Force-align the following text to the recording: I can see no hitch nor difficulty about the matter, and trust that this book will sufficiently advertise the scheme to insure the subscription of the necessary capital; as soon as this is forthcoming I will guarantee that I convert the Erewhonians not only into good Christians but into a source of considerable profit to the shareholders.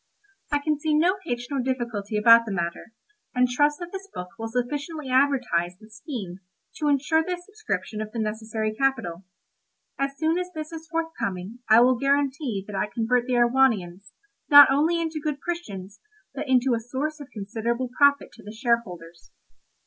I 0.51 0.57
can 0.57 0.79
see 0.79 0.95
no 0.95 1.19
hitch 1.25 1.45
nor 1.51 1.59
difficulty 1.59 2.17
about 2.17 2.47
the 2.47 2.51
matter, 2.51 2.91
and 3.35 3.47
trust 3.47 3.77
that 3.77 3.91
this 3.91 4.07
book 4.11 4.29
will 4.39 4.47
sufficiently 4.47 5.09
advertise 5.11 5.77
the 5.79 5.91
scheme 5.91 6.39
to 6.77 6.87
insure 6.87 7.21
the 7.23 7.37
subscription 7.37 8.01
of 8.01 8.11
the 8.11 8.17
necessary 8.17 8.73
capital; 8.73 9.25
as 9.99 10.17
soon 10.17 10.39
as 10.39 10.49
this 10.55 10.71
is 10.71 10.87
forthcoming 10.89 11.59
I 11.69 11.81
will 11.81 11.99
guarantee 11.99 12.63
that 12.65 12.75
I 12.75 12.87
convert 12.91 13.27
the 13.27 13.33
Erewhonians 13.33 14.11
not 14.49 14.71
only 14.71 14.99
into 14.99 15.21
good 15.23 15.39
Christians 15.39 15.99
but 16.33 16.47
into 16.49 16.73
a 16.73 16.79
source 16.79 17.19
of 17.19 17.29
considerable 17.31 17.89
profit 17.95 18.31
to 18.31 18.43
the 18.43 18.51
shareholders. 18.51 19.29